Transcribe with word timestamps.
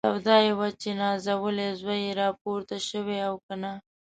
سودا 0.07 0.35
یې 0.45 0.51
وه 0.59 0.69
چې 0.81 0.89
نازولی 1.01 1.69
زوی 1.79 1.99
یې 2.05 2.11
راپورته 2.23 2.77
شوی 2.89 3.19
او 3.27 3.33
که 3.45 3.55
نه. 3.61 3.71